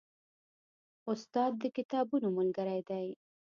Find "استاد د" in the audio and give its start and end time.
1.11-1.63